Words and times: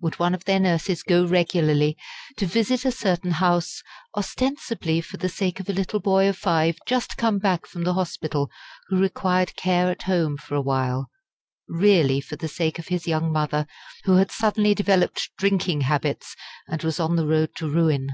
Would 0.00 0.18
one 0.18 0.34
of 0.34 0.44
their 0.44 0.58
nurses 0.58 1.04
go 1.04 1.24
regularly 1.24 1.96
to 2.36 2.46
visit 2.46 2.84
a 2.84 2.90
certain 2.90 3.30
house, 3.30 3.80
ostensibly 4.16 5.00
for 5.00 5.18
the 5.18 5.28
sake 5.28 5.60
of 5.60 5.68
a 5.68 5.72
little 5.72 6.00
boy 6.00 6.28
of 6.28 6.36
five 6.36 6.78
just 6.84 7.16
come 7.16 7.38
back 7.38 7.64
from 7.64 7.84
the 7.84 7.94
hospital, 7.94 8.50
who 8.88 8.98
required 8.98 9.54
care 9.54 9.88
at 9.88 10.02
home 10.10 10.36
for 10.36 10.56
a 10.56 10.60
while, 10.60 11.10
really 11.68 12.20
for 12.20 12.34
the 12.34 12.48
sake 12.48 12.80
of 12.80 12.88
his 12.88 13.06
young 13.06 13.30
mother, 13.30 13.68
who 14.02 14.16
had 14.16 14.32
suddenly 14.32 14.74
developed 14.74 15.30
drinking 15.38 15.82
habits 15.82 16.34
and 16.66 16.82
was 16.82 16.98
on 16.98 17.14
the 17.14 17.28
road 17.28 17.50
to 17.54 17.68
ruin? 17.70 18.10